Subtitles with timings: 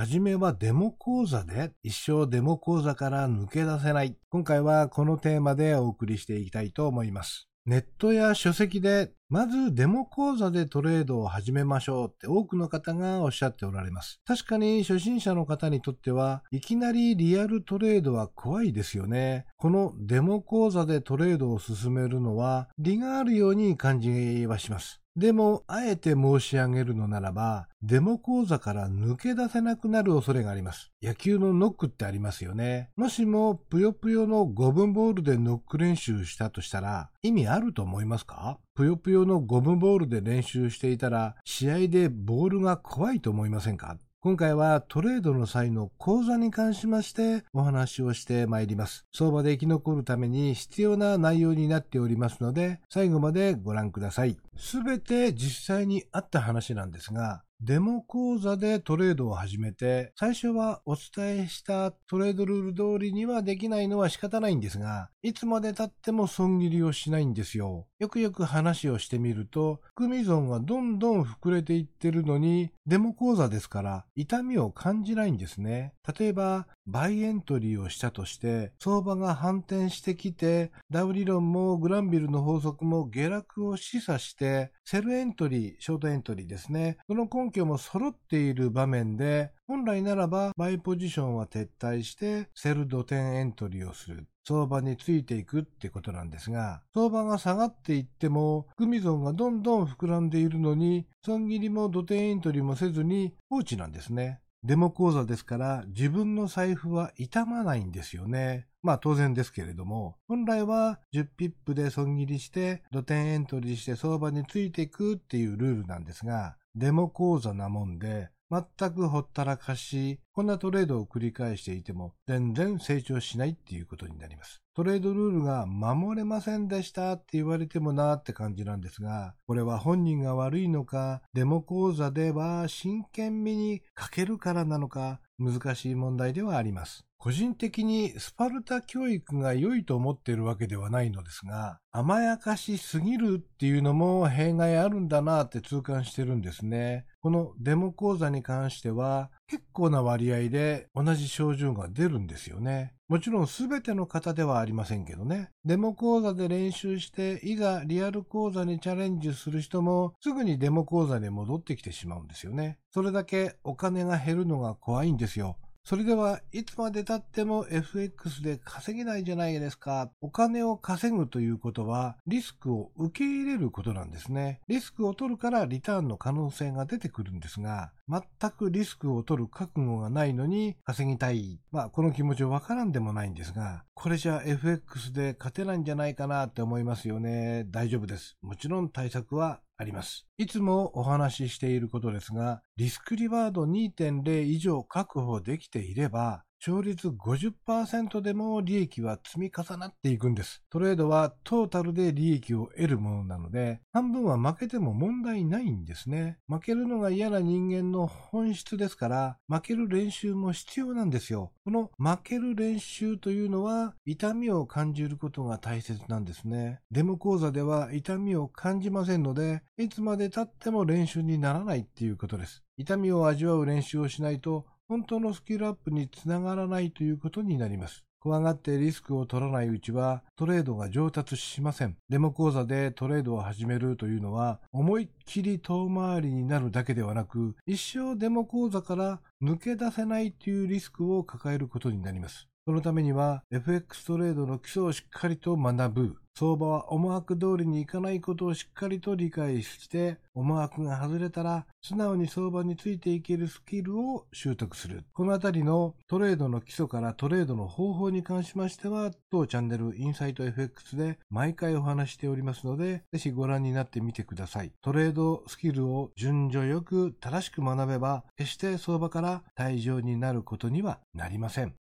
[0.00, 4.16] はじめはデモ講座で一生デモ講座から抜け出せない。
[4.30, 7.50] 今回はこのテーマでお送りしていきたいと思います。
[7.66, 14.22] ネットや書籍で、まずデモ講座でトレードを始めましょうって多くの方がおっしゃっておられます。
[14.24, 19.44] 確かに初心者の方にとっては、いきなりリアルトレードは怖いですよね。
[19.58, 24.99] このデモ講座でトレードを進めるのは、利があるように感じはします。
[25.16, 30.92] でも、あえて申し上げるのならば、デモ講座から抜け出せなくなる恐れがあります。
[31.02, 32.90] 野球のノックってありますよね。
[32.96, 38.58] もしも、ぷよぷよのゴムボールでノック練習したとしたら、意味あると思いますか？
[38.74, 43.98] ぷよぷよのゴムボールで練習していたら、試合でボールが怖いと思いませんか？
[44.22, 49.06] 今回はトレードの際の講座に関しましてお話をしてまいります。
[49.14, 54.36] 相場で生き残るために必要な内容になっておりますので、最後までご覧ください。
[54.58, 67.86] すべて実際にあった話なんですが、デモ講座でトレードを始めて、最初はお伝えしたトレードルール通りにはできないのは仕方ないんですが、いつまで経っても損切りをしないんですよ。
[68.00, 75.92] よくよく話をしてみると、含み損がどんどん膨れていってるのに、デモ講座ですから痛みを感じないんですね。
[76.18, 86.96] 例えば、 buy エントリーをしたとして、相場が反転してきて、ダウ理論もグランビルの法則も下落を示唆して、 sell エントリー、ショートエントリーですね。
[87.06, 94.26] その根拠も揃っている場面で、本来ならば buy ポジションは撤退して sell ドテンエントリーをする。
[94.44, 104.40] 相場についていくってことなんですが、相場が下がっていっても、含み損がどんどん膨らんでいるのに、損切りもドテンエントリーもせずに放置なんですね。
[104.64, 108.66] デモ口座ですから自分の財布は傷まないんですよね。
[108.82, 124.60] まあ当然ですけれども、本来は10ピップで損切りして、ドテンエントリーして相場についていくっていうルールなんですが、デモ講座なもんで、全くほったらかし、こんなトレードを繰り返していても全然成長しないっていうことになります。
[124.74, 137.04] トレードルールが守れませんでしたって言われてもなって感じなんですが、これは本人が悪いのか、デモ講座では真剣味に欠けるからなのか、難しい問題ではあります。
[137.18, 147.04] 個人的にスパルタ教育が良いと思っているわけではないのですが、甘やかしすぎるっていうのも弊害あるんだなって痛感してるんですね。
[147.22, 152.94] このデモ講座に関しては結構な割合で同じ症状が出るんですよね。
[153.08, 155.50] もちろん全ての方ではありませんけどね。
[155.64, 162.78] デモ講座で練習して、いざリアル講座にチャレンジする人もすぐにデモ講座に戻ってきてしまうんですよね。
[162.92, 165.56] それだけお金が減るのが怖いんですよ。
[165.90, 170.12] それではいつまで経っても FX で稼げないじゃないですか。
[170.20, 174.60] お金を稼ぐということはリスクを受け入れることなんですね。
[174.68, 181.58] リスクを取るからリターンの可能性が出てくるんですが、全くリスクを取る覚悟がないのに稼ぎたい。
[181.72, 187.66] まあこの気持ちわからんでもないんですが、これじゃ FX で勝てないんじゃないかなって思いますよね。
[187.68, 188.36] 大丈夫です。
[188.42, 190.26] もちろん対策はあります。
[190.36, 200.62] いつもお話ししていることですが、リスクリワード2.0以上確保できていれば、勝率50%でも利益は積み重なっていくんです。
[200.68, 206.36] トレードはトータルで利益を得るものなので、半分は負けても問題ないんですね。
[206.48, 211.52] 負けるのが嫌な人間の本質ですから、負ける練習も必要なんですよ。
[211.64, 216.80] この負ける練習というのは、痛みを感じることが大切なんですね。
[216.90, 222.62] デモ講座では痛みを感じませんので、いつまで経っても練習にならないっていうことです。
[222.76, 228.02] 痛みを味わう練習をしないと本当のスキルアップにつながらないということになります。
[228.18, 231.96] 怖がってリスクを取らないうちはトレードが上達しません。
[232.08, 242.48] デモ講座でトレードを始めるというのは思いっきり遠回りになるだけではなく一生デモ講座から抜け出せないというリスクを抱えることになります。
[242.70, 246.16] そのためには FX トレードの基礎をしっかりと学ぶ。
[246.40, 255.04] 相場は思惑通りにいかないことをしっかりと理解して、思惑が外れたら素直に相場についていけるスキルを習得する。
[255.12, 264.72] このあたりのトレードの基礎からトレードの方法に関しましては、当チャンネルインサイト FX で毎回お話しておりますので、ぜひご覧になってみてください。
[264.80, 271.74] トレードスキルを順序よく正しく学べば、決して相場から退場になることにはなりません。